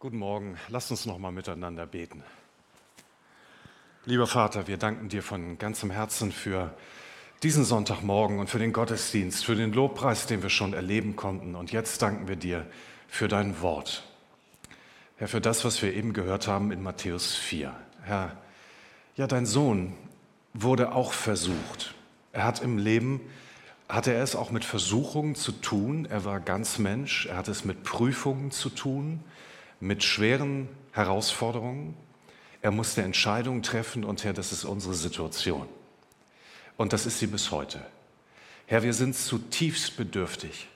[0.00, 2.22] Guten Morgen, lasst uns noch mal miteinander beten.
[4.04, 6.72] Lieber Vater, wir danken dir von ganzem Herzen für
[7.42, 11.56] diesen Sonntagmorgen und für den Gottesdienst, für den Lobpreis, den wir schon erleben konnten.
[11.56, 12.64] Und jetzt danken wir dir
[13.08, 14.04] für dein Wort.
[15.16, 17.74] Herr, für das, was wir eben gehört haben in Matthäus 4.
[18.04, 18.36] Herr,
[19.16, 19.94] ja, dein Sohn
[20.54, 21.96] wurde auch versucht.
[22.30, 23.20] Er hat im Leben,
[23.88, 26.06] hatte er es auch mit Versuchungen zu tun.
[26.08, 27.26] Er war ganz Mensch.
[27.26, 29.24] Er hat es mit Prüfungen zu tun
[29.80, 31.94] mit schweren Herausforderungen.
[32.62, 35.68] Er musste Entscheidungen treffen und Herr, das ist unsere Situation.
[36.76, 37.84] Und das ist sie bis heute.
[38.66, 40.68] Herr, wir sind zutiefst bedürftig.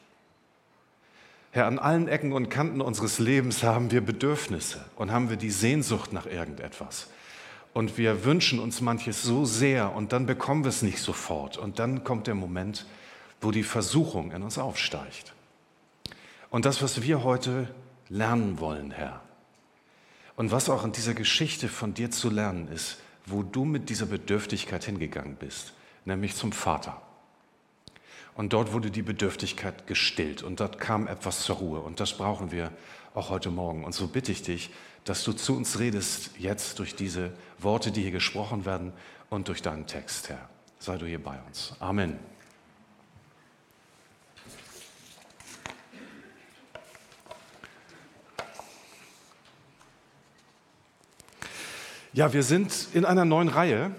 [1.50, 5.50] Herr, an allen Ecken und Kanten unseres Lebens haben wir Bedürfnisse und haben wir die
[5.50, 7.08] Sehnsucht nach irgendetwas.
[7.74, 11.58] Und wir wünschen uns manches so sehr und dann bekommen wir es nicht sofort.
[11.58, 12.86] Und dann kommt der Moment,
[13.40, 15.34] wo die Versuchung in uns aufsteigt.
[16.50, 17.68] Und das, was wir heute
[18.12, 19.22] lernen wollen, Herr.
[20.36, 24.06] Und was auch in dieser Geschichte von dir zu lernen ist, wo du mit dieser
[24.06, 25.72] Bedürftigkeit hingegangen bist,
[26.04, 27.00] nämlich zum Vater.
[28.34, 31.80] Und dort wurde die Bedürftigkeit gestillt und dort kam etwas zur Ruhe.
[31.80, 32.70] Und das brauchen wir
[33.14, 33.84] auch heute Morgen.
[33.84, 34.70] Und so bitte ich dich,
[35.04, 38.92] dass du zu uns redest jetzt durch diese Worte, die hier gesprochen werden
[39.30, 40.48] und durch deinen Text, Herr.
[40.78, 41.74] Sei du hier bei uns.
[41.78, 42.31] Amen.
[52.14, 53.90] Ja, wir sind in einer neuen Reihe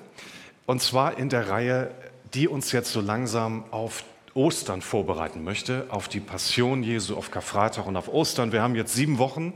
[0.67, 1.89] und zwar in der Reihe,
[2.35, 4.03] die uns jetzt so langsam auf
[4.35, 8.51] Ostern vorbereiten möchte, auf die Passion Jesu, auf Karfreitag und auf Ostern.
[8.51, 9.53] Wir haben jetzt sieben Wochen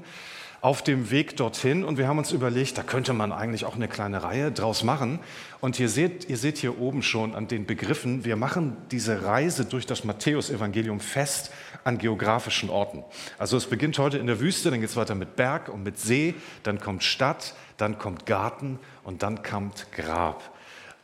[0.60, 3.88] auf dem Weg dorthin und wir haben uns überlegt, da könnte man eigentlich auch eine
[3.88, 5.20] kleine Reihe draus machen.
[5.62, 9.66] Und ihr seht, ihr seht hier oben schon an den Begriffen, wir machen diese Reise
[9.66, 11.52] durch das Matthäusevangelium fest
[11.84, 13.04] an geografischen Orten.
[13.38, 16.00] Also es beginnt heute in der Wüste, dann geht es weiter mit Berg und mit
[16.00, 16.34] See,
[16.64, 20.56] dann kommt Stadt, dann kommt Garten und dann kommt Grab.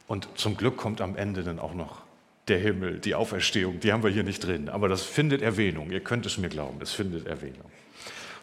[0.07, 2.01] Und zum Glück kommt am Ende dann auch noch
[2.47, 3.79] der Himmel, die Auferstehung.
[3.79, 5.91] Die haben wir hier nicht drin, aber das findet Erwähnung.
[5.91, 7.71] Ihr könnt es mir glauben, es findet Erwähnung.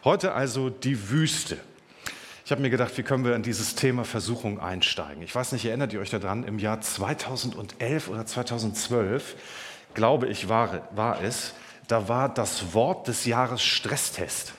[0.03, 1.57] Heute also die Wüste.
[2.43, 5.21] Ich habe mir gedacht, wie können wir in dieses Thema Versuchung einsteigen?
[5.21, 9.35] Ich weiß nicht, erinnert ihr euch daran, im Jahr 2011 oder 2012,
[9.93, 11.53] glaube ich, war, war es,
[11.87, 14.53] da war das Wort des Jahres Stresstest.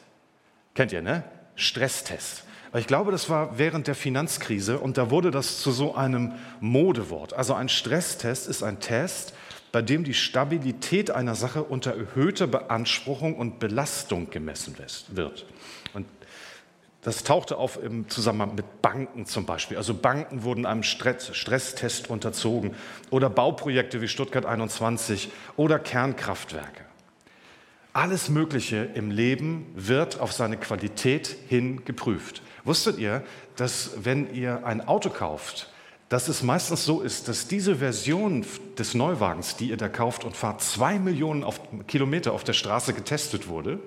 [0.74, 1.24] Kennt ihr, ne?
[1.56, 2.44] Stresstest.
[2.74, 7.34] Ich glaube, das war während der Finanzkrise und da wurde das zu so einem Modewort.
[7.34, 9.34] Also ein Stresstest ist ein Test,
[9.72, 14.76] bei dem die Stabilität einer Sache unter erhöhter Beanspruchung und Belastung gemessen
[15.08, 15.46] wird.
[15.92, 16.06] Und
[17.02, 19.76] das tauchte auf im Zusammenhang mit Banken zum Beispiel.
[19.76, 22.74] Also Banken wurden einem Stresstest unterzogen
[23.10, 26.84] oder Bauprojekte wie Stuttgart 21 oder Kernkraftwerke.
[27.92, 32.40] Alles Mögliche im Leben wird auf seine Qualität hin geprüft.
[32.64, 33.22] Wusstet ihr,
[33.56, 35.68] dass wenn ihr ein Auto kauft,
[36.08, 38.44] dass es meistens so ist, dass diese Version
[38.78, 42.92] des Neuwagens, die ihr da kauft und fahrt, zwei Millionen auf, Kilometer auf der Straße
[42.92, 43.78] getestet wurde?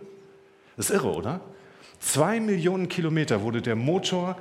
[0.75, 1.41] Das ist irre, oder?
[1.99, 4.37] Zwei Millionen Kilometer wurde der Motor,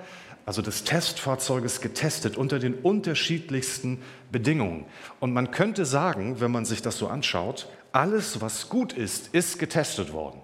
[0.47, 4.03] also des Testfahrzeuges, getestet unter den unterschiedlichsten
[4.33, 4.87] Bedingungen.
[5.21, 9.59] Und man könnte sagen, wenn man sich das so anschaut, alles, was gut ist, ist
[9.59, 10.41] getestet worden.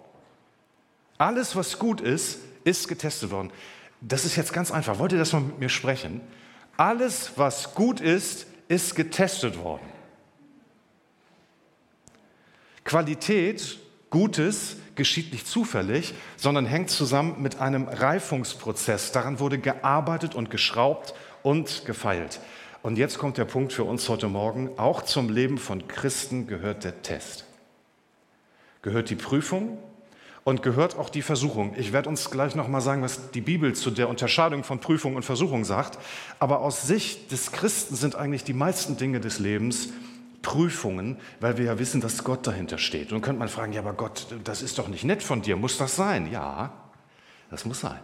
[1.19, 3.50] Alles, was gut ist, ist getestet worden.
[4.00, 4.99] Das ist jetzt ganz einfach.
[4.99, 6.21] Wollt ihr das mal mit mir sprechen?
[6.77, 9.87] Alles, was gut ist, ist getestet worden.
[12.84, 13.78] Qualität,
[14.09, 19.12] Gutes, geschieht nicht zufällig, sondern hängt zusammen mit einem Reifungsprozess.
[19.12, 22.41] Daran wurde gearbeitet und geschraubt und gefeilt.
[22.82, 24.71] Und jetzt kommt der Punkt für uns heute Morgen.
[24.78, 27.44] Auch zum Leben von Christen gehört der Test.
[28.82, 29.78] Gehört die Prüfung,
[30.45, 31.75] und gehört auch die Versuchung.
[31.77, 35.17] Ich werde uns gleich noch mal sagen, was die Bibel zu der Unterscheidung von Prüfung
[35.17, 35.99] und Versuchung sagt.
[36.39, 39.91] Aber aus Sicht des Christen sind eigentlich die meisten Dinge des Lebens
[40.43, 43.12] Prüfungen, weil wir ja wissen, dass Gott dahinter steht.
[43.12, 45.56] Und könnte man fragen, ja, aber Gott, das ist doch nicht nett von dir.
[45.56, 46.31] Muss das sein?
[46.32, 46.73] Ja,
[47.50, 47.99] das muss sein.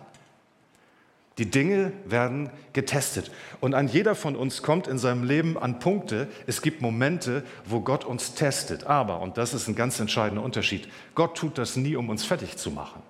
[1.39, 3.31] Die Dinge werden getestet.
[3.61, 6.29] Und ein jeder von uns kommt in seinem Leben an Punkte.
[6.47, 8.85] Es gibt Momente, wo Gott uns testet.
[8.85, 12.57] Aber, und das ist ein ganz entscheidender Unterschied, Gott tut das nie, um uns fertig
[12.57, 13.03] zu machen,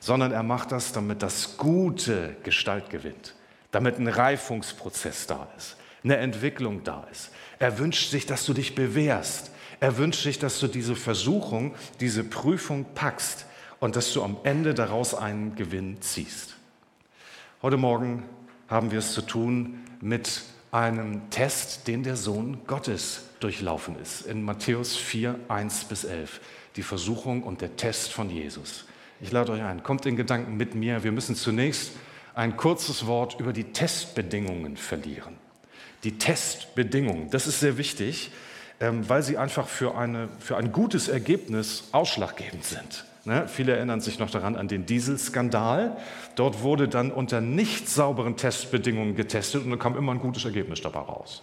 [0.00, 3.34] sondern er macht das, damit das Gute Gestalt gewinnt,
[3.72, 7.30] damit ein Reifungsprozess da ist, eine Entwicklung da ist.
[7.58, 9.50] Er wünscht sich, dass du dich bewährst.
[9.80, 13.44] Er wünscht sich, dass du diese Versuchung, diese Prüfung packst
[13.80, 16.55] und dass du am Ende daraus einen Gewinn ziehst.
[17.62, 18.22] Heute Morgen
[18.68, 20.42] haben wir es zu tun mit
[20.72, 24.26] einem Test, den der Sohn Gottes durchlaufen ist.
[24.26, 26.42] In Matthäus 4, 1 bis 11.
[26.76, 28.84] Die Versuchung und der Test von Jesus.
[29.22, 31.02] Ich lade euch ein, kommt in Gedanken mit mir.
[31.02, 31.92] Wir müssen zunächst
[32.34, 35.38] ein kurzes Wort über die Testbedingungen verlieren.
[36.04, 38.32] Die Testbedingungen, das ist sehr wichtig,
[38.80, 43.06] ähm, weil sie einfach für, eine, für ein gutes Ergebnis ausschlaggebend sind.
[43.26, 43.48] Ne?
[43.48, 45.96] Viele erinnern sich noch daran an den Dieselskandal.
[46.36, 50.80] Dort wurde dann unter nicht sauberen Testbedingungen getestet und da kam immer ein gutes Ergebnis
[50.80, 51.42] dabei raus.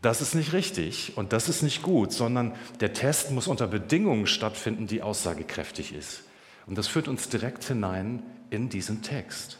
[0.00, 4.28] Das ist nicht richtig und das ist nicht gut, sondern der Test muss unter Bedingungen
[4.28, 6.22] stattfinden, die aussagekräftig ist.
[6.66, 9.58] Und das führt uns direkt hinein in diesen Text.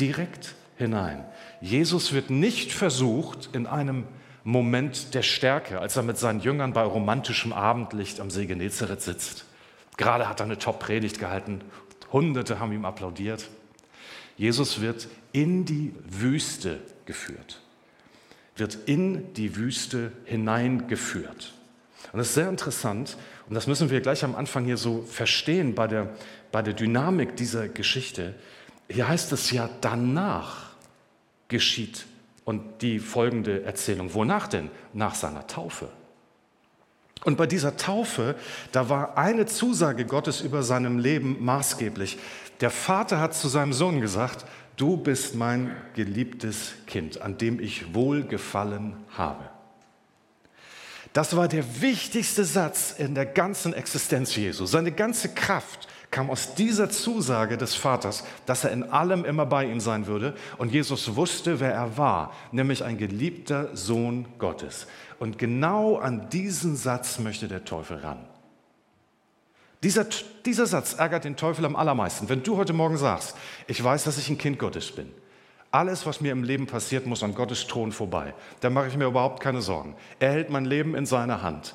[0.00, 1.26] Direkt hinein.
[1.60, 4.04] Jesus wird nicht versucht in einem
[4.44, 9.44] Moment der Stärke, als er mit seinen Jüngern bei romantischem Abendlicht am See Genezareth sitzt.
[9.96, 11.62] Gerade hat er eine Top-Predigt gehalten,
[12.12, 13.48] Hunderte haben ihm applaudiert.
[14.36, 17.60] Jesus wird in die Wüste geführt
[18.56, 21.54] wird in die Wüste hineingeführt.
[22.12, 23.16] Und das ist sehr interessant
[23.48, 26.14] und das müssen wir gleich am Anfang hier so verstehen bei der,
[26.52, 28.34] bei der Dynamik dieser Geschichte.
[28.88, 30.70] Hier heißt es ja, danach
[31.48, 32.06] geschieht
[32.44, 34.14] und die folgende Erzählung.
[34.14, 34.70] Wonach denn?
[34.92, 35.88] Nach seiner Taufe.
[37.26, 38.36] Und bei dieser Taufe,
[38.70, 42.18] da war eine Zusage Gottes über seinem Leben maßgeblich.
[42.60, 44.46] Der Vater hat zu seinem Sohn gesagt,
[44.76, 49.55] du bist mein geliebtes Kind, an dem ich wohlgefallen habe.
[51.16, 54.66] Das war der wichtigste Satz in der ganzen Existenz Jesu.
[54.66, 59.64] Seine ganze Kraft kam aus dieser Zusage des Vaters, dass er in allem immer bei
[59.64, 60.34] ihm sein würde.
[60.58, 64.88] Und Jesus wusste, wer er war, nämlich ein geliebter Sohn Gottes.
[65.18, 68.18] Und genau an diesen Satz möchte der Teufel ran.
[69.82, 70.04] Dieser,
[70.44, 72.28] dieser Satz ärgert den Teufel am allermeisten.
[72.28, 73.34] Wenn du heute Morgen sagst,
[73.66, 75.10] ich weiß, dass ich ein Kind Gottes bin,
[75.76, 79.04] alles, was mir im Leben passiert, muss an Gottes Thron vorbei, dann mache ich mir
[79.04, 79.94] überhaupt keine Sorgen.
[80.18, 81.74] Er hält mein Leben in seiner Hand.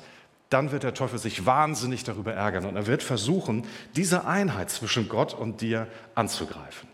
[0.50, 3.64] Dann wird der Teufel sich wahnsinnig darüber ärgern und er wird versuchen,
[3.94, 6.88] diese Einheit zwischen Gott und dir anzugreifen.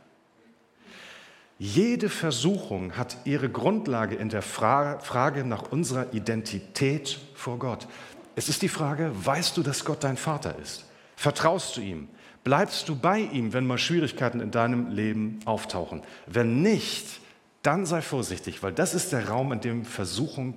[1.59, 7.89] Jede Versuchung hat ihre Grundlage in der Frage nach unserer Identität vor Gott.
[8.37, 10.85] Es ist die Frage, weißt du, dass Gott dein Vater ist?
[11.17, 12.09] Vertraust du ihm?
[12.45, 16.03] Bleibst du bei ihm, wenn mal Schwierigkeiten in deinem Leben auftauchen?
[16.27, 17.21] Wenn nicht,
[17.63, 20.55] dann sei vorsichtig, weil das ist der Raum, in dem Versuchung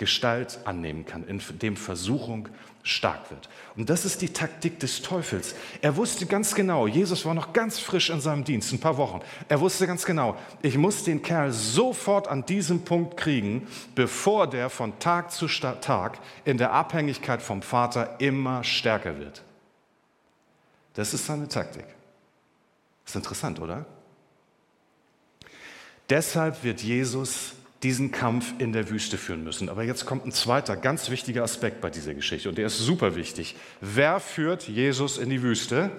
[0.00, 2.48] Gestalt annehmen kann, in dem Versuchung
[2.82, 3.50] stark wird.
[3.76, 5.54] Und das ist die Taktik des Teufels.
[5.82, 9.20] Er wusste ganz genau, Jesus war noch ganz frisch in seinem Dienst, ein paar Wochen.
[9.50, 14.70] Er wusste ganz genau, ich muss den Kerl sofort an diesem Punkt kriegen, bevor der
[14.70, 19.42] von Tag zu Tag in der Abhängigkeit vom Vater immer stärker wird.
[20.94, 21.84] Das ist seine Taktik.
[23.06, 23.86] Ist interessant, oder?
[26.08, 29.68] Deshalb wird Jesus diesen Kampf in der Wüste führen müssen.
[29.68, 33.16] Aber jetzt kommt ein zweiter ganz wichtiger Aspekt bei dieser Geschichte und der ist super
[33.16, 33.56] wichtig.
[33.80, 35.90] Wer führt Jesus in die Wüste?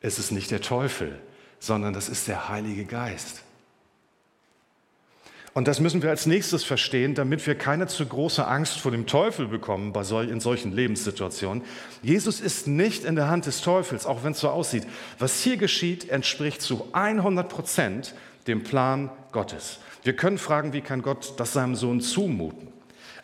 [0.00, 1.18] Es ist nicht der Teufel,
[1.58, 3.42] sondern das ist der Heilige Geist.
[5.54, 9.06] Und das müssen wir als nächstes verstehen, damit wir keine zu große Angst vor dem
[9.06, 11.62] Teufel bekommen bei sol in solchen Lebenssituationen.
[12.02, 14.86] Jesus ist nicht in der Hand des Teufels, auch wenn es so aussieht.
[15.18, 18.14] Was hier geschieht, entspricht zu 100 Prozent
[18.46, 19.78] dem Plan Gottes.
[20.04, 22.68] Wir können fragen, wie kann Gott das seinem Sohn zumuten?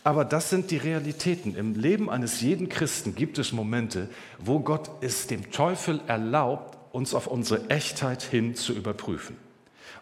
[0.03, 1.57] Aber das sind die Realitäten.
[1.57, 7.15] Im Leben eines jeden Christen gibt es Momente, wo Gott es dem Teufel erlaubt, uns
[7.15, 9.37] auf unsere Echtheit hin zu überprüfen.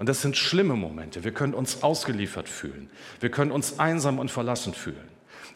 [0.02, 1.22] Und das sind schlimme Momente.
[1.22, 2.90] Wir können uns ausgeliefert fühlen.
[3.20, 5.08] Wir können uns einsam und verlassen fühlen.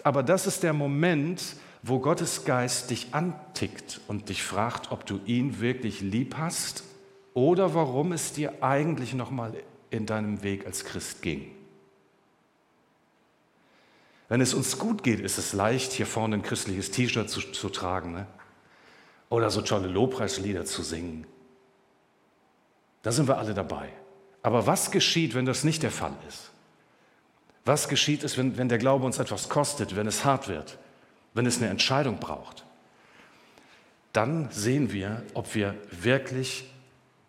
[0.04, 1.42] Aber das ist der Moment,
[1.82, 6.84] wo Gottes Geist dich antickt und dich fragt, ob du ihn wirklich lieb hast
[7.34, 9.52] oder warum es dir eigentlich noch mal
[9.90, 11.50] in deinem Weg als Christ ging.
[14.28, 17.68] Wenn es uns gut geht, ist es leicht, hier vorne ein christliches T-Shirt zu, zu,
[17.68, 18.28] tragen ne?
[19.28, 21.26] oder so tolle Lobpreislieder zu singen.
[23.02, 23.90] Da sind wir alle dabei.
[24.46, 26.52] Aber was geschieht, wenn das nicht der Fall ist?
[27.64, 30.78] Was geschieht ist, wenn, wenn der Glaube uns etwas kostet, wenn es hart wird,
[31.34, 32.64] wenn es eine Entscheidung braucht?
[34.12, 36.70] Dann sehen wir, ob wir wirklich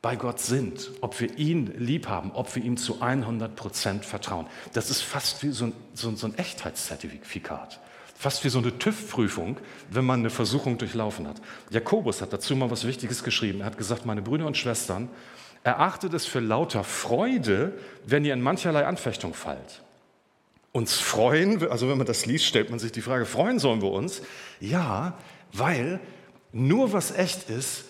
[0.03, 4.45] bei Gott sind, ob wir ihn lieb haben, ob wir ihm zu 100 Prozent vertrauen.
[4.73, 7.79] Das ist fast wie so ein, so, so ein Echtheitszertifikat.
[8.13, 9.57] Fast wie so eine TÜV-Prüfung,
[9.89, 11.41] wenn man eine Versuchung durchlaufen hat.
[11.71, 13.61] Jakobus hat dazu mal was Wichtiges geschrieben.
[13.61, 15.09] Er hat gesagt, meine Brüder und Schwestern,
[15.67, 17.73] Erachtet es für lauter Freude,
[18.05, 19.83] wenn ihr in mancherlei Anfechtung fallt.
[20.71, 23.91] Uns freuen, also wenn man das liest, stellt man sich die Frage, freuen sollen wir
[23.91, 24.21] uns?
[24.61, 25.17] Ja,
[25.51, 25.99] weil
[26.53, 27.83] nur was echt ist,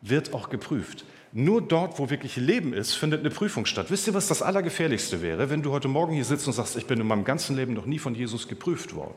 [0.00, 1.04] wird auch geprüft.
[1.30, 3.92] Nur dort, wo wirklich Leben ist, findet eine Prüfung statt.
[3.92, 6.88] Wisst ihr, was das Allergefährlichste wäre, wenn du heute Morgen hier sitzt und sagst, ich
[6.88, 9.14] bin in meinem ganzen Leben noch nie von Jesus geprüft worden?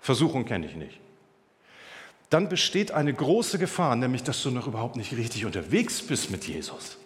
[0.00, 0.98] Versuchung kenne ich nicht.
[2.30, 6.48] dann besteht eine große Gefahr, nämlich dass du noch überhaupt nicht richtig unterwegs bist mit
[6.48, 6.96] Jesus.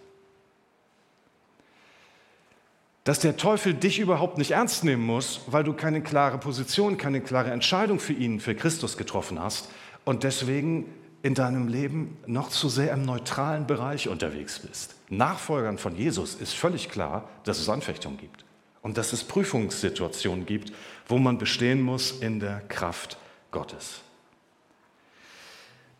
[3.06, 7.20] Dass der Teufel dich überhaupt nicht ernst nehmen muss, weil du keine klare Position, keine
[7.20, 9.68] klare Entscheidung für ihn, für Christus getroffen hast
[10.04, 10.86] und deswegen
[11.22, 14.96] in deinem Leben noch zu sehr im neutralen Bereich unterwegs bist.
[15.08, 18.44] Nachfolgern von Jesus ist völlig klar, dass es Anfechtungen gibt
[18.82, 20.72] und dass es Prüfungssituationen gibt,
[21.06, 23.18] wo man bestehen muss in der Kraft
[23.52, 24.00] Gottes.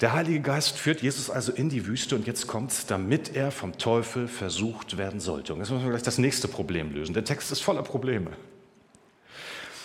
[0.01, 3.51] Der Heilige Geist führt Jesus also in die Wüste und jetzt kommt es, damit er
[3.51, 5.55] vom Teufel versucht werden sollte.
[5.55, 7.15] Und jetzt müssen wir gleich das nächste Problem lösen.
[7.15, 8.33] Der Text ist voller Probleme.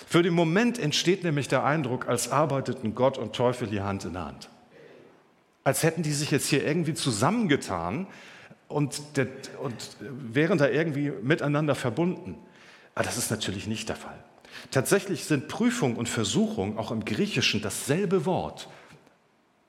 [0.07, 4.17] Für den Moment entsteht nämlich der Eindruck, als arbeiteten Gott und Teufel hier Hand in
[4.17, 4.49] Hand.
[5.63, 8.07] Als hätten die sich jetzt hier irgendwie zusammengetan
[8.67, 9.27] und, der,
[9.63, 12.35] und wären da irgendwie miteinander verbunden.
[12.95, 14.21] Aber das ist natürlich nicht der Fall.
[14.71, 18.67] Tatsächlich sind Prüfung und Versuchung auch im Griechischen dasselbe Wort.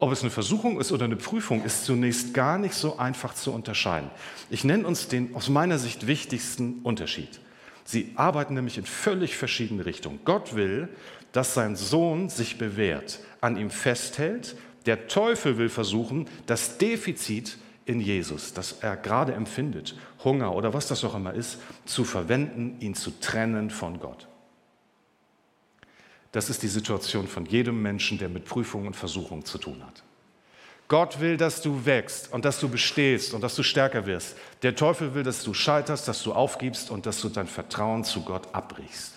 [0.02, 3.52] Ob es eine Versuchung ist oder eine Prüfung, ist zunächst gar nicht so einfach zu
[3.52, 4.10] unterscheiden.
[4.50, 7.38] Ich nenne uns den aus meiner Sicht wichtigsten Unterschied.
[7.84, 10.18] Sie arbeiten nämlich in völlig verschiedene Richtungen.
[10.24, 10.88] Gott will,
[11.30, 14.56] dass sein Sohn sich bewährt, an ihm festhält.
[14.86, 19.94] Der Teufel will versuchen, das Defizit in Jesus, das er gerade empfindet,
[20.24, 24.26] Hunger oder was das auch immer ist, zu verwenden, ihn zu trennen von Gott.
[26.32, 30.02] Das ist die Situation von jedem Menschen, der mit Prüfungen und Versuchungen zu tun hat.
[30.88, 34.36] Gott will, dass du wächst und dass du bestehst und dass du stärker wirst.
[34.62, 38.22] Der Teufel will, dass du scheiterst, dass du aufgibst und dass du dein Vertrauen zu
[38.22, 39.12] Gott abbrichst.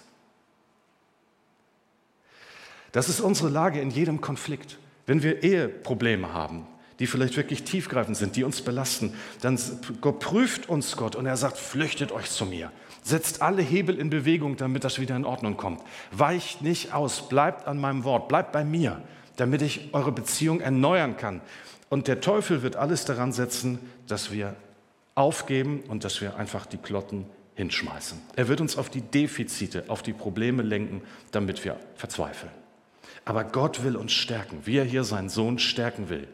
[2.92, 4.78] Das ist unsere Lage in jedem Konflikt.
[5.06, 6.66] Wenn wir Eheprobleme haben,
[7.00, 9.60] die vielleicht wirklich tiefgreifend sind, die uns belasten, dann
[10.02, 12.72] prüft uns Gott und er sagt, flüchtet euch zu mir.
[13.06, 15.80] Setzt alle Hebel in Bewegung, damit das wieder in Ordnung kommt.
[16.10, 19.00] Weicht nicht aus, bleibt an meinem Wort, bleibt bei mir,
[19.36, 21.42] damit ich eure Beziehung erneuern kann.
[21.90, 24.56] Und der Teufel wird alles daran setzen, dass wir
[25.14, 28.20] aufgeben und dass wir einfach die Klotten hinschmeißen.
[28.36, 32.52] Er wird uns auf die Defizite, auf die Probleme lenken, damit wir verzweifeln.
[33.24, 36.28] Aber Gott will uns stärken, wie er hier seinen Sohn stärken will.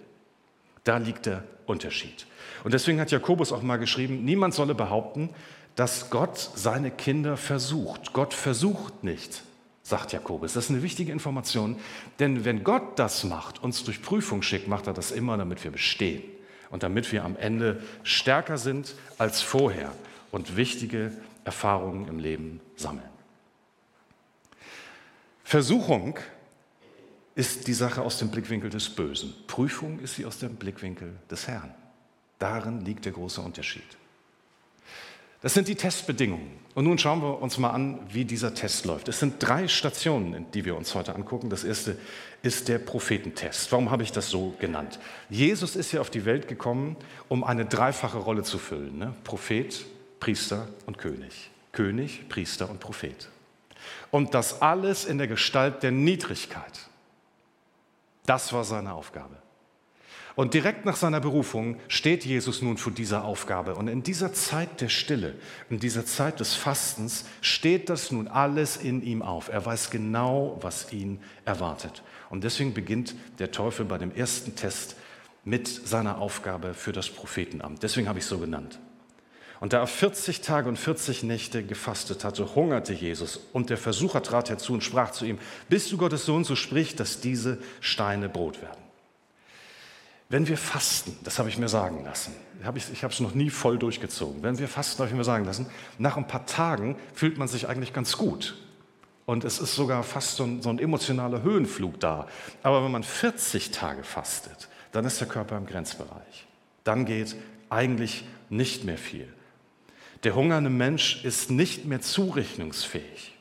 [0.86, 2.26] Da liegt der Unterschied.
[2.64, 5.30] Und deswegen hat Jakobus auch mal geschrieben, niemand solle behaupten,
[5.76, 8.14] dass Gott seine Kinder versucht.
[8.14, 9.44] Gott versucht nicht,
[9.84, 10.54] sagt Jakobus.
[10.54, 11.78] Das ist eine wichtige Information,
[12.20, 15.72] denn wenn Gott das macht, uns durch Prüfung schickt, macht er das immer, damit wir
[15.72, 16.24] bestehen
[16.70, 19.92] und damit wir am Ende stärker sind als vorher
[20.32, 21.12] und wichtige
[21.44, 23.10] Erfahrungen im Leben sammeln.
[25.44, 26.18] Versuchung
[27.36, 29.34] ist die Sache aus dem Blickwinkel des Bösen.
[29.48, 31.74] Prüfung ist sie aus dem Blickwinkel des Herrn.
[32.40, 33.84] Darin liegt der große Unterschied.
[35.42, 36.60] Das sind die Testbedingungen.
[36.74, 39.10] Und nun schauen wir uns mal an, wie dieser Test läuft.
[39.10, 41.50] Es sind drei Stationen, die wir uns heute angucken.
[41.50, 41.98] Das erste
[42.44, 43.72] ist der Prophetentest.
[43.72, 45.00] Warum habe ich das so genannt?
[45.30, 46.96] Jesus ist ja auf die Welt gekommen,
[47.28, 48.98] um eine dreifache Rolle zu füllen.
[48.98, 49.14] Ne?
[49.24, 49.86] Prophet,
[50.20, 51.50] Priester und König.
[51.74, 53.30] König, Priester und Prophet.
[54.12, 56.88] Und das alles in der Gestalt der Niedrigkeit.
[58.26, 59.36] Das war seine Aufgabe.
[60.42, 63.76] Und direkt nach seiner Berufung steht Jesus nun vor dieser Aufgabe.
[63.76, 65.36] Und in dieser Zeit der Stille,
[65.70, 69.50] in dieser Zeit des Fastens, steht das nun alles in ihm auf.
[69.50, 72.02] Er weiß genau, was ihn erwartet.
[72.32, 74.96] Und deswegen beginnt der Teufel bei dem ersten Test
[75.44, 77.84] mit seiner Aufgabe für das Prophetenamt.
[77.84, 78.80] Deswegen habe ich es so genannt.
[79.60, 83.40] Und da er 40 Tage und 40 Nächte gefastet hatte, hungerte Jesus.
[83.54, 85.38] Und der Versucher trat herzu und sprach zu ihm,
[85.70, 88.91] bist du Gottes Sohn, so sprich, dass diese Steine Brot werden.
[90.32, 92.34] Wenn wir fasten, das habe ich mir sagen lassen,
[92.94, 95.66] ich habe es noch nie voll durchgezogen, wenn wir fasten, habe ich mir sagen lassen,
[95.98, 98.56] nach ein paar Tagen fühlt man sich eigentlich ganz gut.
[99.26, 102.28] Und es ist sogar fast so ein, so ein emotionaler Höhenflug da.
[102.64, 106.48] Aber wenn man 40 Tage fastet, dann ist der Körper im Grenzbereich.
[106.86, 107.36] Dann geht
[107.70, 109.28] eigentlich nicht mehr viel.
[110.24, 113.38] Der hungernde Mensch ist nicht mehr zurechnungsfähig.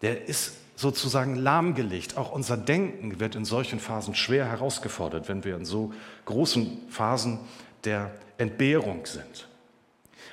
[0.00, 2.16] Der ist sozusagen lahmgelegt.
[2.16, 5.92] Auch unser Denken wird in solchen Phasen schwer herausgefordert, wenn wir in so
[6.24, 7.40] großen Phasen
[7.84, 9.48] der Entbehrung sind.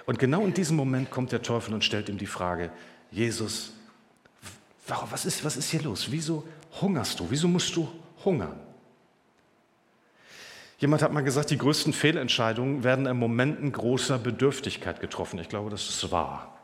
[0.05, 2.71] Und genau in diesem Moment kommt der Teufel und stellt ihm die Frage,
[3.11, 3.73] Jesus,
[4.87, 6.07] was ist, was ist hier los?
[6.09, 6.47] Wieso
[6.81, 7.27] hungerst du?
[7.29, 7.87] Wieso musst du
[8.25, 8.59] hungern?
[10.79, 15.37] Jemand hat mal gesagt, die größten Fehlentscheidungen werden in Momenten großer Bedürftigkeit getroffen.
[15.39, 16.57] Ich glaube, das ist wahr.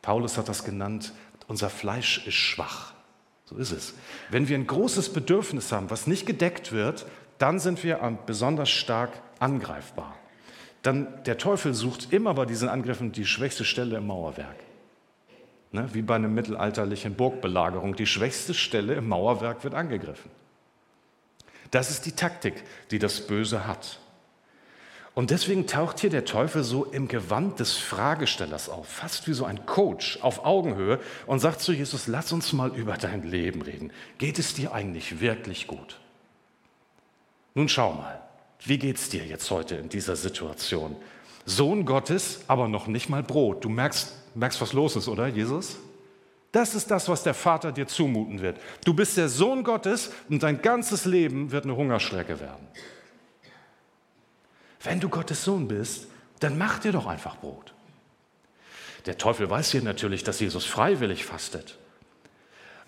[0.00, 1.12] Paulus hat das genannt,
[1.46, 2.94] unser Fleisch ist schwach.
[3.50, 3.94] So ist es.
[4.28, 7.04] Wenn wir ein großes Bedürfnis haben, was nicht gedeckt wird,
[7.38, 10.14] dann sind wir besonders stark angreifbar.
[10.82, 14.54] Dann der Teufel sucht immer bei diesen Angriffen die schwächste Stelle im Mauerwerk.
[15.72, 15.88] Ne?
[15.92, 17.96] Wie bei einer mittelalterlichen Burgbelagerung.
[17.96, 20.30] Die schwächste Stelle im Mauerwerk wird angegriffen.
[21.72, 23.98] Das ist die Taktik, die das Böse hat.
[25.20, 29.44] Und deswegen taucht hier der Teufel so im Gewand des Fragestellers auf, fast wie so
[29.44, 33.92] ein Coach auf Augenhöhe und sagt zu Jesus, lass uns mal über dein Leben reden.
[34.16, 36.00] Geht es dir eigentlich wirklich gut?
[37.52, 38.18] Nun schau mal,
[38.64, 40.96] wie geht es dir jetzt heute in dieser Situation?
[41.44, 43.62] Sohn Gottes, aber noch nicht mal Brot.
[43.62, 45.76] Du merkst, merkst, was los ist, oder, Jesus?
[46.50, 48.56] Das ist das, was der Vater dir zumuten wird.
[48.86, 52.66] Du bist der Sohn Gottes und dein ganzes Leben wird eine Hungerstrecke werden.
[54.82, 56.06] Wenn du Gottes Sohn bist,
[56.40, 57.74] dann mach dir doch einfach Brot.
[59.06, 61.78] Der Teufel weiß hier natürlich, dass Jesus freiwillig fastet.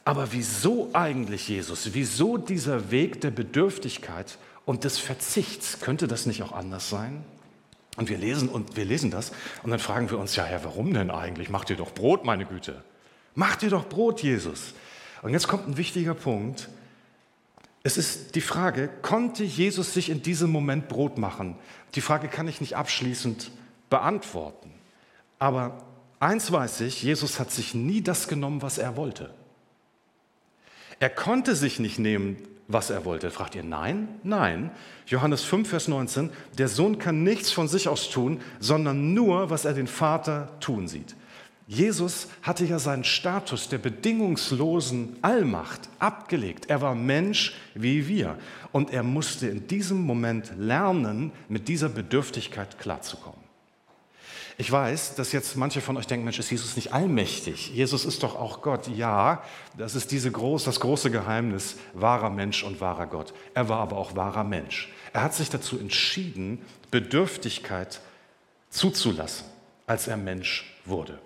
[0.04, 1.90] Aber wieso eigentlich Jesus?
[1.92, 5.80] Wieso dieser Weg der Bedürftigkeit und des Verzichts?
[5.80, 7.24] Könnte das nicht auch anders sein?
[7.96, 9.32] Und wir lesen, und wir lesen das
[9.62, 11.50] und dann fragen wir uns, ja Herr, warum denn eigentlich?
[11.50, 12.82] Mach dir doch Brot, meine Güte.
[13.34, 14.74] Mach dir doch Brot, Jesus.
[15.20, 16.68] Und jetzt kommt ein wichtiger Punkt.
[17.82, 21.56] Es ist die Frage, konnte Jesus sich in diesem Moment Brot machen?
[21.94, 23.50] Die Frage kann ich nicht abschließend
[23.90, 24.70] beantworten.
[25.38, 25.84] Aber
[26.20, 29.34] eins weiß ich, Jesus hat sich nie das genommen, was er wollte.
[31.00, 32.36] Er konnte sich nicht nehmen,
[32.68, 33.32] was er wollte.
[33.32, 34.08] Fragt ihr, nein?
[34.22, 34.70] Nein.
[35.06, 39.64] Johannes 5, Vers 19, der Sohn kann nichts von sich aus tun, sondern nur, was
[39.64, 41.16] er den Vater tun sieht.
[41.66, 46.66] Jesus hatte ja seinen Status der bedingungslosen Allmacht abgelegt.
[46.68, 48.36] Er war Mensch wie wir.
[48.72, 53.40] Und er musste in diesem Moment lernen, mit dieser Bedürftigkeit klarzukommen.
[54.58, 57.74] Ich weiß, dass jetzt manche von euch denken, Mensch, ist Jesus nicht allmächtig?
[57.74, 58.86] Jesus ist doch auch Gott.
[58.88, 59.42] Ja,
[59.78, 63.32] das ist diese groß, das große Geheimnis, wahrer Mensch und wahrer Gott.
[63.54, 64.92] Er war aber auch wahrer Mensch.
[65.12, 66.58] Er hat sich dazu entschieden,
[66.90, 68.00] Bedürftigkeit
[68.68, 69.46] zuzulassen,
[69.86, 71.18] als er Mensch wurde.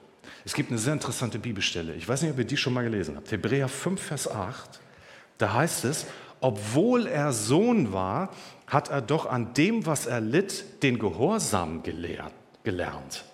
[0.47, 1.95] Es gibt eine sehr interessante Bibelstelle.
[1.95, 3.33] Ich weiß nicht, ob ihr die schon mal gelesen habt.
[3.33, 4.81] Hebräer 5, Vers 8.
[5.39, 6.07] Da heißt es,
[6.41, 8.31] obwohl er Sohn war,
[8.69, 13.25] hat er doch an dem, was er litt, den Gehorsam gelernt.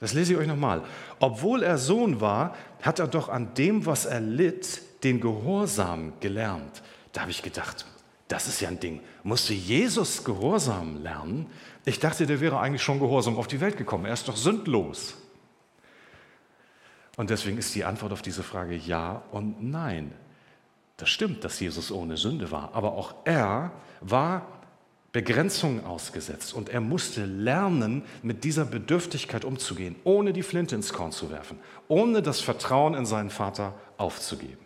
[0.00, 0.82] Das lese ich euch nochmal.
[1.20, 6.82] Obwohl er Sohn war, hat er doch an dem, was er litt, den Gehorsam gelernt.
[7.12, 7.84] Da habe ich gedacht,
[8.28, 9.02] das ist ja ein Ding.
[9.24, 11.48] Musste Jesus Gehorsam lernen?
[11.84, 14.06] Ich dachte, der wäre eigentlich schon gehorsam auf die Welt gekommen.
[14.06, 15.14] Er ist doch sündlos.
[17.18, 20.12] Und deswegen ist die Antwort auf diese Frage ja und nein.
[20.98, 24.46] Das stimmt, dass Jesus ohne Sünde war, aber auch er war
[25.10, 31.10] Begrenzungen ausgesetzt und er musste lernen, mit dieser Bedürftigkeit umzugehen, ohne die Flinte ins Korn
[31.10, 34.64] zu werfen, ohne das Vertrauen in seinen Vater aufzugeben.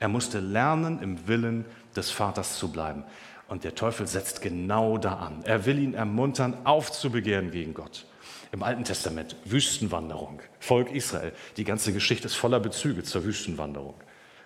[0.00, 3.04] Er musste lernen, im Willen des Vaters zu bleiben.
[3.46, 5.44] Und der Teufel setzt genau da an.
[5.44, 8.06] Er will ihn ermuntern, aufzubegehren gegen Gott.
[8.52, 11.32] Im Alten Testament Wüstenwanderung, Volk Israel.
[11.56, 13.94] Die ganze Geschichte ist voller Bezüge zur Wüstenwanderung.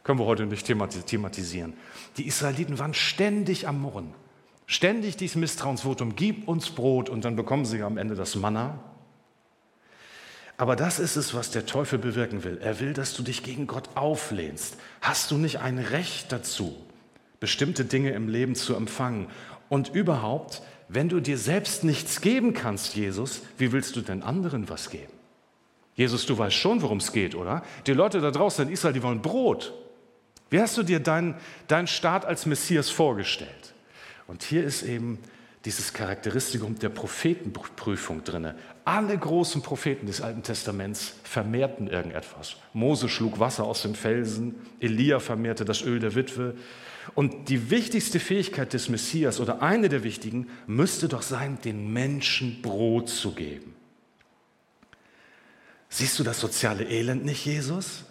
[0.05, 1.75] Können wir heute nicht thematisieren.
[2.17, 4.15] Die Israeliten waren ständig am Murren.
[4.67, 8.79] Ständig dieses Misstrauensvotum, gib uns Brot und dann bekommen sie am Ende das Manna.
[10.57, 12.59] Aber das ist es, was der Teufel bewirken will.
[12.63, 14.77] Er will, dass du dich gegen Gott auflehnst.
[15.01, 16.77] Hast du nicht ein Recht dazu,
[17.41, 19.27] bestimmte Dinge im Leben zu empfangen?
[19.69, 24.69] Und überhaupt, wenn du dir selbst nichts geben kannst, Jesus, wie willst du denn anderen
[24.69, 25.13] was geben?
[25.95, 27.63] Jesus, du weißt schon, worum es geht, oder?
[27.87, 29.73] Die Leute da draußen in Israel, die wollen Brot.
[30.51, 31.35] Wie hast du dir deinen
[31.67, 33.75] dein Staat als Messias vorgestellt?
[34.27, 35.19] Und hier ist eben
[35.65, 38.55] dieses Charakteristikum der Prophetenprüfung drin.
[38.85, 42.57] Alle großen Propheten des Alten Testaments vermehrten irgendetwas.
[42.73, 46.55] Mose schlug Wasser aus dem Felsen, Elia vermehrte das Öl der Witwe,
[47.15, 52.63] und die wichtigste Fähigkeit des Messias oder eine der wichtigen müsste doch sein, den Menschen
[52.63, 53.75] Brot zu geben.
[55.89, 58.05] Siehst du das soziale Elend nicht, Jesus?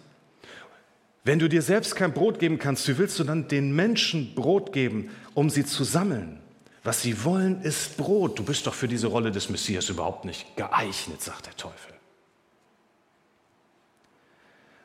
[1.24, 4.72] Wenn du dir selbst kein Brot geben kannst, wie willst du dann den Menschen Brot
[4.72, 6.38] geben, um sie zu sammeln?
[6.84, 8.38] Was sie wollen, ist Brot.
[8.38, 11.95] Du bist doch für diese Rolle des Messias überhaupt nicht geeignet, sagt der Teufel.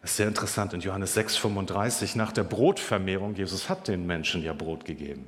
[0.02, 3.36] Das ist sehr interessant in Johannes 6,35 nach der Brotvermehrung.
[3.36, 5.28] Jesus hat den Menschen ja Brot gegeben,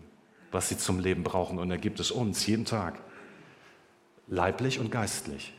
[0.52, 1.60] was sie zum Leben brauchen.
[1.60, 3.00] Und er gibt es uns jeden Tag,
[4.28, 5.54] leiblich und geistlich.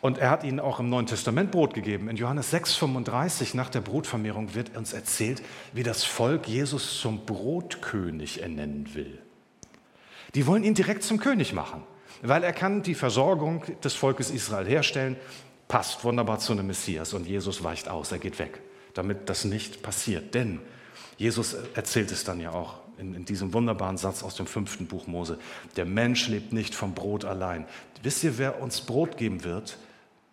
[0.00, 2.08] Und er hat ihnen auch im Neuen Testament Brot gegeben.
[2.08, 8.42] In Johannes 6,35 nach der Brotvermehrung wird uns erzählt, wie das Volk Jesus zum Brotkönig
[8.42, 9.18] ernennen will.
[10.36, 11.82] Die wollen ihn direkt zum König machen,
[12.22, 15.16] weil er kann die Versorgung des Volkes Israel herstellen
[15.68, 18.60] passt wunderbar zu einem Messias und Jesus weicht aus, er geht weg,
[18.94, 20.34] damit das nicht passiert.
[20.34, 20.60] Denn
[21.16, 25.06] Jesus erzählt es dann ja auch in, in, diesem wunderbaren Satz aus dem fünften Buch
[25.06, 25.38] Mose.
[25.76, 27.66] Der Mensch lebt nicht vom Brot allein.
[28.02, 29.78] Wisst ihr, wer uns Brot geben wird?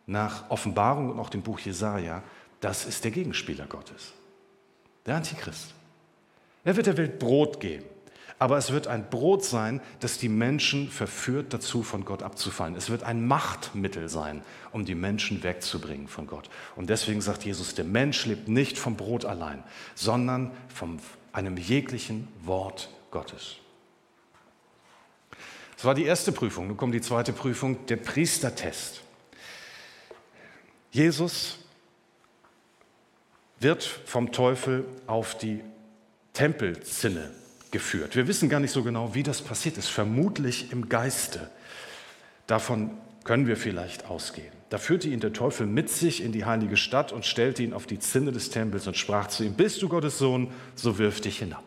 [0.05, 2.23] Nach Offenbarung und auch dem Buch Jesaja,
[2.59, 4.11] das ist der Gegenspieler Gottes,
[5.05, 5.73] der Antichrist.
[6.65, 7.85] Er wird der Welt Brot geben.
[8.39, 12.75] Aber es wird ein Brot sein, das die Menschen verführt dazu, von Gott abzufallen.
[12.75, 16.49] Es wird ein Machtmittel sein, um die Menschen wegzubringen von Gott.
[16.75, 19.63] Und deswegen sagt Jesus, der Mensch lebt nicht vom Brot allein,
[19.95, 20.99] sondern von
[21.31, 23.55] einem jeglichen Wort Gottes.
[25.75, 26.67] Das war die erste Prüfung.
[26.67, 29.01] Nun kommt die zweite Prüfung, der Priestertest.
[30.91, 31.59] Jesus
[33.59, 35.61] wird vom Teufel auf die
[36.33, 37.31] Tempelzinne
[37.73, 38.15] geführt.
[38.15, 41.49] Wir wissen gar nicht so genau, wie das passiert ist, vermutlich im Geiste.
[42.47, 42.91] Davon
[43.25, 44.53] können wir vielleicht ausgehen.
[44.69, 47.85] Da führte ihn der Teufel mit sich in die heilige Stadt und stellte ihn auf
[47.85, 51.39] die Zinne des Tempels und sprach zu ihm, bist du Gottes Sohn, so wirf dich
[51.39, 51.63] hinab.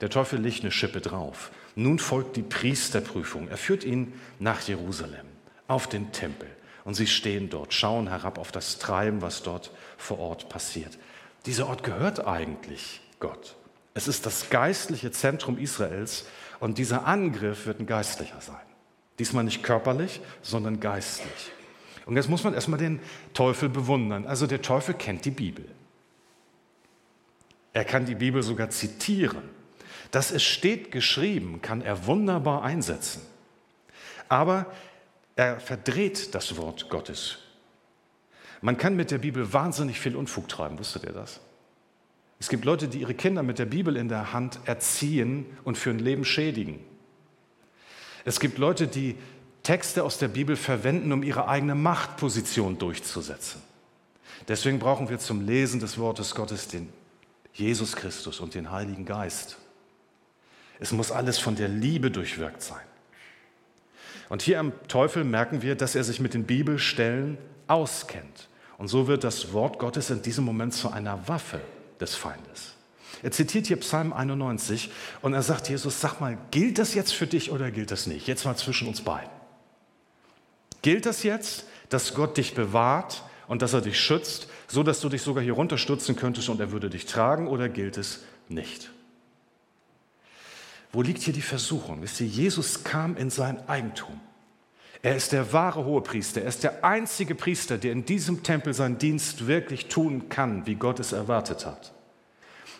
[0.00, 1.50] Der Teufel legt eine Schippe drauf.
[1.74, 3.48] Nun folgt die Priesterprüfung.
[3.48, 5.26] Er führt ihn nach Jerusalem,
[5.68, 6.48] auf den Tempel.
[6.84, 10.98] Und sie stehen dort, schauen herab auf das Treiben, was dort vor Ort passiert.
[11.46, 13.56] Dieser Ort gehört eigentlich Gott.
[13.96, 16.26] Es ist das geistliche Zentrum Israels
[16.60, 18.60] und dieser Angriff wird ein geistlicher sein.
[19.18, 21.50] Diesmal nicht körperlich, sondern geistlich.
[22.04, 23.00] Und jetzt muss man erstmal den
[23.32, 24.26] Teufel bewundern.
[24.26, 25.64] Also der Teufel kennt die Bibel.
[27.72, 29.48] Er kann die Bibel sogar zitieren.
[30.10, 33.22] Das es steht geschrieben, kann er wunderbar einsetzen.
[34.28, 34.66] Aber
[35.36, 37.38] er verdreht das Wort Gottes.
[38.60, 41.40] Man kann mit der Bibel wahnsinnig viel Unfug treiben, wusstet ihr das?
[42.38, 45.90] Es gibt Leute, die ihre Kinder mit der Bibel in der Hand erziehen und für
[45.90, 46.80] ein Leben schädigen.
[48.24, 49.16] Es gibt Leute, die
[49.62, 53.62] Texte aus der Bibel verwenden, um ihre eigene Machtposition durchzusetzen.
[54.48, 56.88] Deswegen brauchen wir zum Lesen des Wortes Gottes den
[57.54, 59.56] Jesus Christus und den Heiligen Geist.
[60.78, 62.84] Es muss alles von der Liebe durchwirkt sein.
[64.28, 68.48] Und hier am Teufel merken wir, dass er sich mit den Bibelstellen auskennt.
[68.76, 71.62] Und so wird das Wort Gottes in diesem Moment zu einer Waffe
[72.00, 72.74] des Feindes.
[73.22, 74.90] Er zitiert hier Psalm 91
[75.22, 78.26] und er sagt, Jesus, sag mal, gilt das jetzt für dich oder gilt das nicht?
[78.26, 79.30] Jetzt mal zwischen uns beiden.
[80.82, 85.08] Gilt das jetzt, dass Gott dich bewahrt und dass er dich schützt, so dass du
[85.08, 88.90] dich sogar hier runterstürzen könntest und er würde dich tragen oder gilt es nicht?
[90.92, 92.02] Wo liegt hier die Versuchung?
[92.02, 94.20] Wisst ihr, Jesus kam in sein Eigentum.
[95.06, 96.42] Er ist der wahre Hohepriester.
[96.42, 100.74] Er ist der einzige Priester, der in diesem Tempel seinen Dienst wirklich tun kann, wie
[100.74, 101.92] Gott es erwartet hat.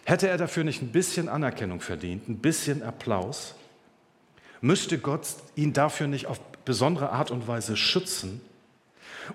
[0.05, 3.55] Hätte er dafür nicht ein bisschen Anerkennung verdient, ein bisschen Applaus?
[4.61, 8.41] Müsste Gott ihn dafür nicht auf besondere Art und Weise schützen?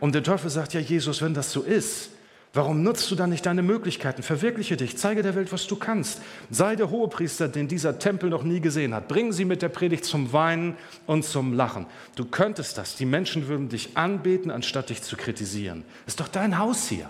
[0.02, 2.10] Und der Teufel sagt, ja Jesus, wenn das so ist,
[2.54, 4.24] Warum nutzt du dann nicht deine Möglichkeiten?
[4.24, 6.22] Verwirkliche dich, zeige der Welt, was du kannst.
[6.50, 9.08] Sei der Hohepriester, den dieser Tempel noch nie gesehen hat.
[9.08, 10.76] Bring sie mit der Predigt zum Weinen
[11.08, 11.86] und zum Lachen.
[12.16, 12.98] Du könntest das.
[12.98, 15.86] Die Menschen würden dich anbeten, anstatt dich zu kritisieren.
[16.06, 17.10] Ist doch dein Haus hier.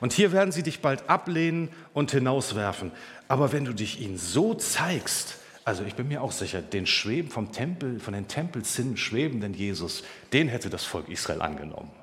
[0.00, 2.92] Und hier werden sie dich bald ablehnen und hinauswerfen.
[3.28, 7.30] Aber wenn du dich ihnen so zeigst, also ich bin mir auch sicher, den Schweben
[7.30, 11.99] vom Tempel, von den Tempelzinnen schwebenden Jesus, den hätte das Volk Israel angenommen.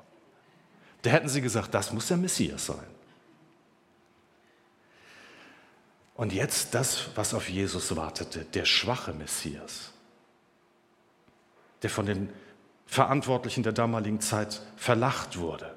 [1.02, 2.86] Da hätten sie gesagt, das muss der Messias sein.
[6.14, 9.92] Und jetzt das, was auf Jesus wartete, der schwache Messias,
[11.82, 12.28] der von den
[12.86, 15.76] Verantwortlichen der damaligen Zeit verlacht wurde.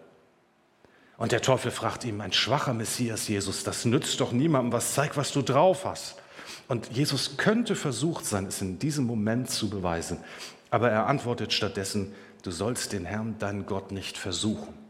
[1.18, 5.16] Und der Teufel fragt ihm, ein schwacher Messias, Jesus, das nützt doch niemandem was, zeig,
[5.16, 6.16] was du drauf hast.
[6.68, 10.18] Und Jesus könnte versucht sein, es in diesem Moment zu beweisen.
[10.72, 14.81] Aber er antwortet stattdessen, du sollst den Herrn, deinen Gott, nicht versuchen.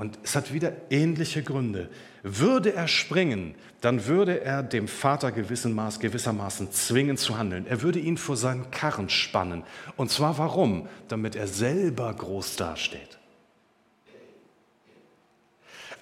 [0.00, 1.90] Und es hat wieder ähnliche Gründe.
[2.22, 7.66] Würde er springen, dann würde er dem Vater gewissermaßen zwingen zu handeln.
[7.66, 9.62] Er würde ihn vor seinen Karren spannen.
[9.98, 10.88] Und zwar warum?
[11.08, 13.19] Damit er selber groß dasteht.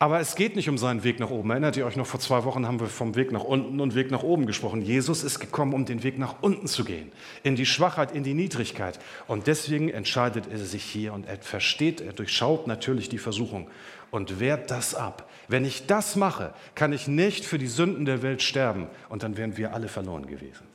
[0.01, 1.51] Aber es geht nicht um seinen Weg nach oben.
[1.51, 4.13] Erinnert ihr euch noch, vor zwei Wochen haben wir vom Weg nach unten und Weg
[4.13, 4.81] nach oben gesprochen.
[4.81, 7.11] Jesus ist gekommen, um den Weg nach unten zu gehen,
[7.43, 9.01] in die Schwachheit, in die Niedrigkeit.
[9.27, 13.69] Und deswegen entscheidet er sich hier und er versteht, er durchschaut natürlich die Versuchung
[14.13, 15.29] und wehrt das ab.
[15.49, 19.37] Wenn ich das mache, kann ich nicht für die Sünden der Welt sterben und dann
[19.37, 20.67] wären wir alle verloren gewesen.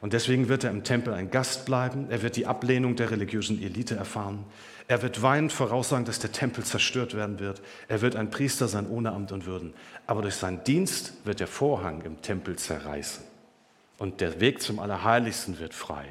[0.00, 2.06] Und deswegen wird er im Tempel ein Gast bleiben.
[2.10, 4.44] Er wird die Ablehnung der religiösen Elite erfahren.
[4.88, 7.62] Er wird weinend voraussagen, dass der Tempel zerstört werden wird.
[7.88, 9.74] Er wird ein Priester sein ohne Amt und Würden.
[10.06, 13.24] Aber durch seinen Dienst wird der Vorhang im Tempel zerreißen.
[13.98, 16.06] Und der Weg zum Allerheiligsten wird frei.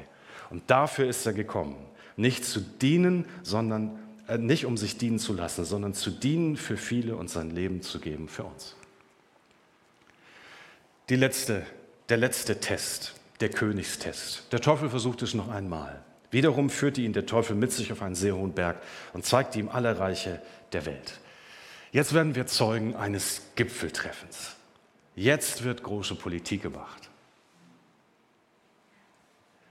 [0.50, 1.76] Und dafür ist er gekommen.
[2.16, 6.76] Nicht zu dienen, sondern äh, nicht um sich dienen zu lassen, sondern zu dienen für
[6.76, 8.76] viele und sein Leben zu geben für uns.
[11.08, 11.66] Die letzte,
[12.08, 14.44] der letzte Test der Königstest.
[14.52, 16.02] Der Teufel versucht es noch einmal.
[16.32, 19.68] Wiederum führte ihn der Teufel mit sich auf einen sehr hohen Berg und zeigte ihm
[19.68, 20.42] alle Reiche
[20.72, 21.20] der Welt.
[21.92, 24.56] Jetzt werden wir Zeugen eines Gipfeltreffens.
[25.14, 27.10] Jetzt wird große Politik gemacht.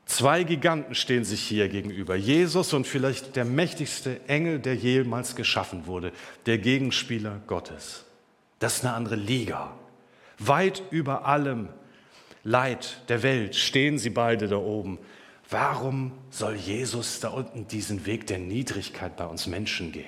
[0.06, 2.16] Zwei Giganten stehen sich hier gegenüber.
[2.16, 6.12] Jesus und vielleicht der mächtigste Engel, der jemals geschaffen wurde,
[6.46, 8.04] der Gegenspieler Gottes.
[8.60, 9.74] Das ist eine andere Liga.
[10.38, 11.70] Weit über allem
[12.44, 15.00] Leid der Welt stehen sie beide da oben.
[15.52, 20.06] Warum soll Jesus da unten diesen Weg der Niedrigkeit bei uns Menschen gehen?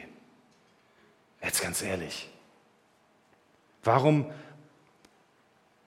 [1.44, 2.30] Jetzt ganz ehrlich.
[3.84, 4.26] Warum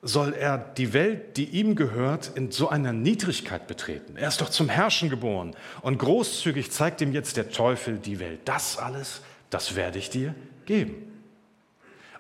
[0.03, 4.19] soll er die Welt, die ihm gehört, in so einer Niedrigkeit betreten?
[4.19, 8.41] Er ist doch zum Herrschen geboren und großzügig zeigt ihm jetzt der Teufel die Welt.
[8.45, 10.35] Das alles, das werde ich dir
[10.67, 10.95] geben.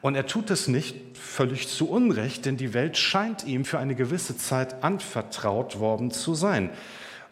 [0.01, 3.95] Und er tut es nicht völlig zu Unrecht, denn die Welt scheint ihm für eine
[3.95, 6.71] gewisse Zeit anvertraut worden zu sein.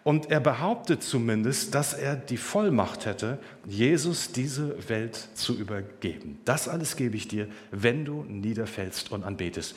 [0.04, 6.38] Und er behauptet zumindest, dass er die Vollmacht hätte, Jesus diese Welt zu übergeben.
[6.44, 9.74] Das alles gebe ich dir, wenn du niederfällst und anbetest.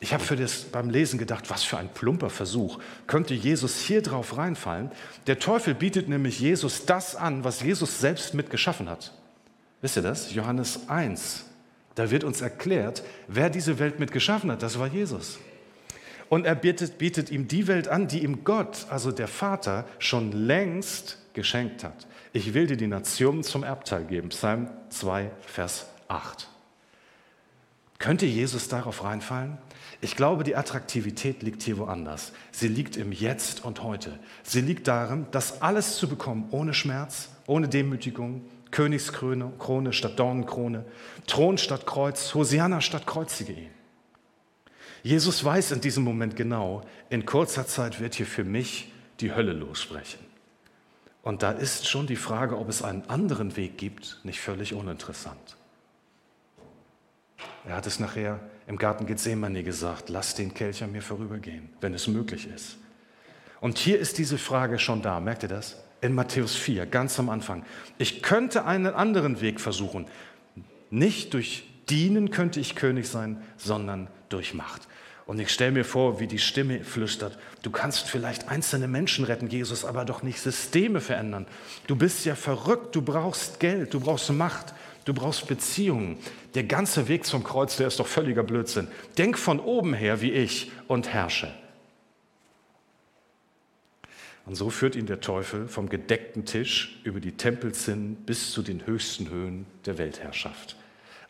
[0.00, 2.80] Ich habe für das beim Lesen gedacht, was für ein plumper Versuch.
[3.06, 4.90] Könnte Jesus hier drauf reinfallen?
[5.28, 9.12] Der Teufel bietet nämlich Jesus das an, was Jesus selbst mitgeschaffen hat.
[9.80, 10.34] Wisst ihr das?
[10.34, 11.44] Johannes 1.
[11.94, 14.62] Da wird uns erklärt, wer diese Welt mitgeschaffen hat.
[14.62, 15.38] Das war Jesus.
[16.28, 20.32] Und er bietet, bietet ihm die Welt an, die ihm Gott, also der Vater, schon
[20.32, 22.06] längst geschenkt hat.
[22.32, 24.28] Ich will dir die Nationen zum Erbteil geben.
[24.28, 26.48] Psalm 2, Vers 8.
[27.98, 29.58] Könnte Jesus darauf reinfallen?
[30.00, 32.32] Ich glaube, die Attraktivität liegt hier woanders.
[32.52, 34.18] Sie liegt im Jetzt und heute.
[34.44, 40.84] Sie liegt darin, das alles zu bekommen ohne Schmerz, ohne Demütigung, Königskrone Krone statt Dornenkrone,
[41.26, 43.77] Thron statt Kreuz, Hosianna statt kreuzige ihn.
[45.02, 49.52] Jesus weiß in diesem Moment genau, in kurzer Zeit wird hier für mich die Hölle
[49.52, 50.20] lossprechen.
[51.22, 55.56] Und da ist schon die Frage, ob es einen anderen Weg gibt, nicht völlig uninteressant.
[57.66, 61.94] Er hat es nachher im Garten Gethsemane gesagt, lass den Kelch an mir vorübergehen, wenn
[61.94, 62.78] es möglich ist.
[63.60, 65.76] Und hier ist diese Frage schon da, merkt ihr das?
[66.00, 67.64] In Matthäus 4, ganz am Anfang.
[67.98, 70.06] Ich könnte einen anderen Weg versuchen.
[70.90, 74.88] Nicht durch Dienen könnte ich König sein, sondern durch Macht.
[75.26, 79.48] Und ich stelle mir vor, wie die Stimme flüstert, du kannst vielleicht einzelne Menschen retten,
[79.48, 81.46] Jesus, aber doch nicht Systeme verändern.
[81.86, 84.74] Du bist ja verrückt, du brauchst Geld, du brauchst Macht,
[85.08, 86.18] Du brauchst Beziehungen.
[86.52, 88.88] Der ganze Weg zum Kreuz, der ist doch völliger Blödsinn.
[89.16, 91.50] Denk von oben her wie ich und herrsche.
[94.44, 98.84] Und so führt ihn der Teufel vom gedeckten Tisch über die Tempelzinnen bis zu den
[98.84, 100.76] höchsten Höhen der Weltherrschaft.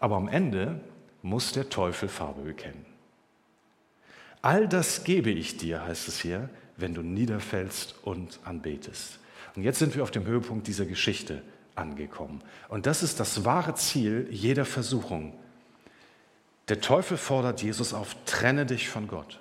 [0.00, 0.80] Aber am Ende
[1.22, 2.86] muss der Teufel Farbe bekennen.
[4.40, 9.18] All das gebe ich dir, heißt es hier, wenn du niederfällst und anbetest.
[9.56, 11.42] Und jetzt sind wir auf dem Höhepunkt dieser Geschichte
[11.74, 12.42] angekommen.
[12.68, 15.32] Und das ist das wahre Ziel jeder Versuchung.
[16.68, 19.40] Der Teufel fordert Jesus auf, trenne dich von Gott.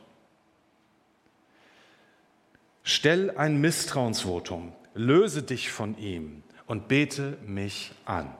[2.84, 8.34] Stell ein Misstrauensvotum, löse dich von ihm und bete mich an.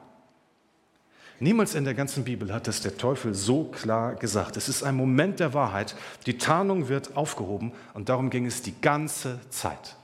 [1.40, 4.56] Niemals in der ganzen Bibel hat es der Teufel so klar gesagt.
[4.56, 5.94] Es ist ein Moment der Wahrheit.
[6.26, 9.96] Die Tarnung wird aufgehoben und darum ging es die ganze Zeit.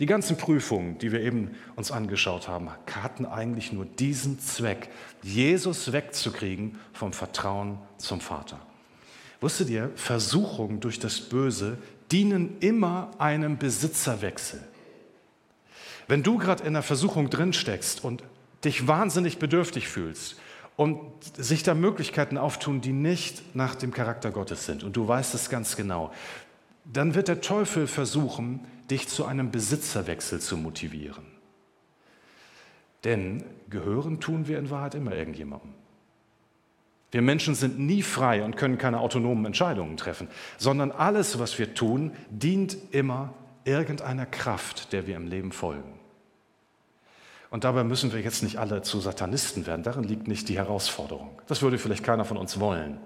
[0.00, 2.70] Die ganzen Prüfungen, die wir eben uns angeschaut haben,
[3.02, 4.88] hatten eigentlich nur diesen Zweck,
[5.22, 8.58] Jesus wegzukriegen vom Vertrauen zum Vater.
[9.40, 11.78] Wusstet ihr, Versuchungen durch das Böse
[12.10, 14.60] dienen immer einem Besitzerwechsel.
[16.08, 18.22] Wenn du gerade in einer Versuchung drin steckst und
[18.64, 20.40] dich wahnsinnig bedürftig fühlst
[20.76, 21.00] und
[21.36, 25.50] sich da Möglichkeiten auftun, die nicht nach dem Charakter Gottes sind, und du weißt es
[25.50, 26.12] ganz genau,
[26.84, 31.24] dann wird der Teufel versuchen, dich zu einem Besitzerwechsel zu motivieren.
[33.04, 35.74] Denn gehören tun wir in Wahrheit immer irgendjemandem.
[37.10, 41.74] Wir Menschen sind nie frei und können keine autonomen Entscheidungen treffen, sondern alles, was wir
[41.74, 43.32] tun, dient immer
[43.64, 45.93] irgendeiner Kraft, der wir im Leben folgen.
[47.54, 49.84] Und dabei müssen wir jetzt nicht alle zu Satanisten werden.
[49.84, 51.40] Darin liegt nicht die Herausforderung.
[51.46, 52.98] Das würde vielleicht keiner von uns wollen.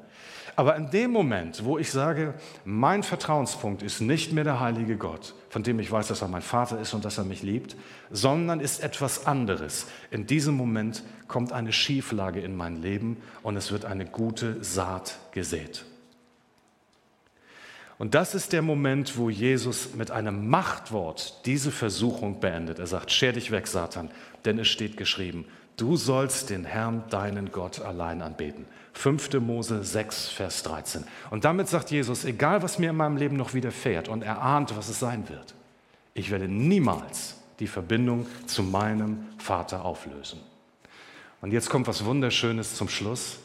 [0.56, 2.32] Aber in dem Moment, wo ich sage,
[2.64, 6.40] mein Vertrauenspunkt ist nicht mehr der heilige Gott, von dem ich weiß, dass er mein
[6.40, 7.76] Vater ist und dass er mich liebt,
[8.10, 9.86] sondern ist etwas anderes.
[10.10, 15.18] In diesem Moment kommt eine Schieflage in mein Leben und es wird eine gute Saat
[15.32, 15.84] gesät.
[17.98, 22.78] Und das ist der Moment, wo Jesus mit einem Machtwort diese Versuchung beendet.
[22.78, 24.10] Er sagt, scher dich weg, Satan,
[24.44, 25.44] denn es steht geschrieben,
[25.76, 28.66] du sollst den Herrn, deinen Gott, allein anbeten.
[28.92, 29.40] 5.
[29.40, 31.04] Mose 6, Vers 13.
[31.30, 34.76] Und damit sagt Jesus, egal was mir in meinem Leben noch widerfährt und er ahnt,
[34.76, 35.54] was es sein wird,
[36.14, 40.40] ich werde niemals die Verbindung zu meinem Vater auflösen.
[41.40, 43.38] Und jetzt kommt was Wunderschönes zum Schluss.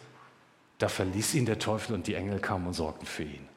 [0.80, 3.48] da verließ ihn der Teufel und die Engel kamen und sorgten für ihn.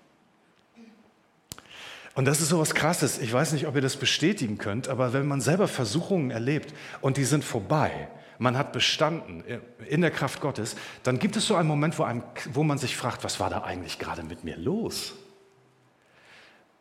[2.17, 3.19] Und das ist so was Krasses.
[3.19, 7.19] Ich weiß nicht, ob ihr das bestätigen könnt, aber wenn man selber Versuchungen erlebt und
[7.19, 9.45] die sind vorbei, man hat bestanden
[9.87, 12.23] in der Kraft Gottes, dann gibt es so einen Moment, wo, einem,
[12.55, 15.13] wo man sich fragt, was war da eigentlich gerade mit mir los?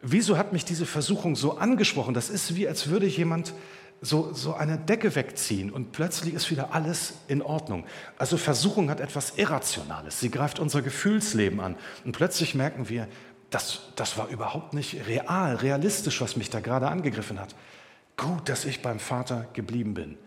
[0.01, 2.13] Wieso hat mich diese Versuchung so angesprochen?
[2.13, 3.53] Das ist wie, als würde jemand
[4.01, 7.85] so, so eine Decke wegziehen und plötzlich ist wieder alles in Ordnung.
[8.17, 10.21] Also Versuchung hat etwas Irrationales.
[10.21, 13.09] Sie greift unser Gefühlsleben an und plötzlich merken wir,
[13.49, 17.55] das, das war überhaupt nicht real, realistisch, was mich da gerade angegriffen hat.
[18.17, 20.17] Gut, dass ich beim Vater geblieben bin.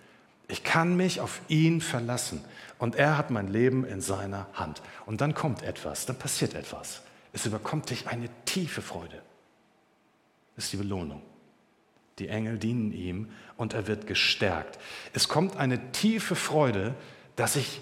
[0.46, 2.42] Ich kann mich auf ihn verlassen
[2.78, 4.82] und er hat mein Leben in seiner Hand.
[5.04, 7.02] Und dann kommt etwas, dann passiert etwas.
[7.32, 9.20] Es überkommt dich eine tiefe Freude.
[10.56, 11.22] Das ist die Belohnung.
[12.18, 14.78] Die Engel dienen ihm und er wird gestärkt.
[15.12, 16.94] Es kommt eine tiefe Freude,
[17.36, 17.80] dass ich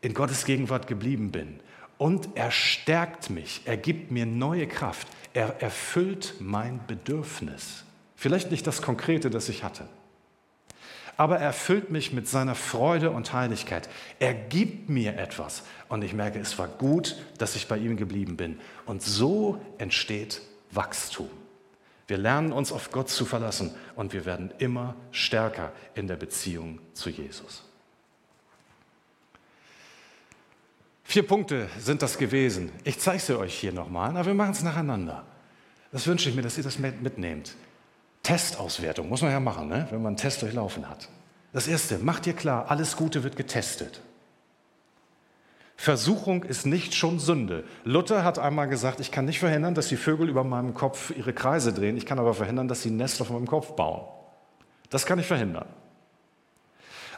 [0.00, 1.60] in Gottes Gegenwart geblieben bin.
[1.98, 7.84] Und er stärkt mich, er gibt mir neue Kraft, er erfüllt mein Bedürfnis.
[8.14, 9.88] Vielleicht nicht das Konkrete, das ich hatte,
[11.16, 13.88] aber er erfüllt mich mit seiner Freude und Heiligkeit.
[14.18, 18.36] Er gibt mir etwas und ich merke, es war gut, dass ich bei ihm geblieben
[18.36, 18.58] bin.
[18.84, 21.30] Und so entsteht Wachstum.
[22.06, 26.80] Wir lernen uns auf Gott zu verlassen und wir werden immer stärker in der Beziehung
[26.92, 27.64] zu Jesus.
[31.16, 32.70] Vier Punkte sind das gewesen.
[32.84, 35.24] Ich zeige sie euch hier nochmal, aber wir machen es nacheinander.
[35.90, 37.54] Das wünsche ich mir, dass ihr das mitnehmt.
[38.22, 39.86] Testauswertung muss man ja machen, ne?
[39.88, 41.08] wenn man einen Test durchlaufen hat.
[41.54, 44.02] Das erste, macht dir klar, alles Gute wird getestet.
[45.78, 47.64] Versuchung ist nicht schon Sünde.
[47.84, 51.32] Luther hat einmal gesagt, ich kann nicht verhindern, dass die Vögel über meinem Kopf ihre
[51.32, 54.06] Kreise drehen, ich kann aber verhindern, dass sie ein Nest auf meinem Kopf bauen.
[54.90, 55.64] Das kann ich verhindern.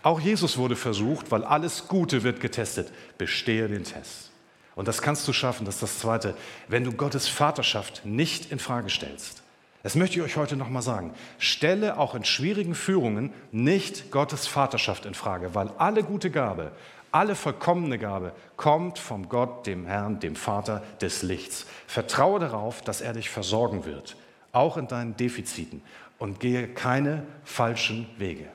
[0.02, 2.92] Auch Jesus wurde versucht, weil alles Gute wird getestet.
[3.18, 4.30] Bestehe den Test.
[4.74, 6.34] Und das kannst du schaffen, das ist das Zweite,
[6.68, 9.42] wenn du Gottes Vaterschaft nicht in Frage stellst.
[9.82, 11.14] Das möchte ich euch heute nochmal sagen.
[11.38, 16.72] Stelle auch in schwierigen Führungen nicht Gottes Vaterschaft in Frage, weil alle gute Gabe,
[17.11, 21.66] alle vollkommene Gabe kommt vom Gott, dem Herrn, dem Vater des Lichts.
[21.87, 24.16] Vertraue darauf, dass er dich versorgen wird,
[24.52, 25.82] auch in deinen Defiziten
[26.18, 28.48] und gehe keine falschen Wege.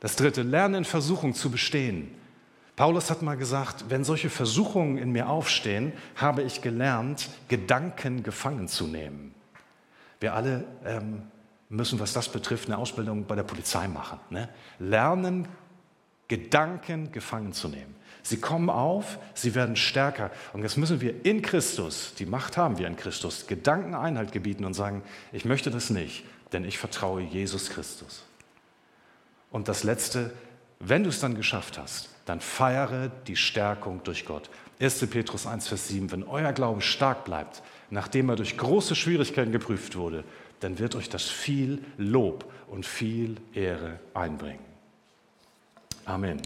[0.00, 2.14] Das dritte, lerne in Versuchung zu bestehen.
[2.76, 8.68] Paulus hat mal gesagt, wenn solche Versuchungen in mir aufstehen, habe ich gelernt, Gedanken gefangen
[8.68, 9.34] zu nehmen.
[10.20, 11.22] Wir alle ähm,
[11.68, 14.20] müssen, was das betrifft, eine Ausbildung bei der Polizei machen.
[14.30, 14.48] Ne?
[14.78, 15.48] Lernen,
[16.28, 17.96] Gedanken gefangen zu nehmen.
[18.22, 20.30] Sie kommen auf, sie werden stärker.
[20.52, 24.64] Und jetzt müssen wir in Christus, die Macht haben wir in Christus, Gedanken Einhalt gebieten
[24.64, 28.27] und sagen, ich möchte das nicht, denn ich vertraue Jesus Christus.
[29.50, 30.32] Und das Letzte,
[30.80, 34.50] wenn du es dann geschafft hast, dann feiere die Stärkung durch Gott.
[34.80, 35.06] 1.
[35.06, 39.96] Petrus 1, Vers 7, wenn euer Glaube stark bleibt, nachdem er durch große Schwierigkeiten geprüft
[39.96, 40.24] wurde,
[40.60, 44.64] dann wird euch das viel Lob und viel Ehre einbringen.
[46.04, 46.40] Amen.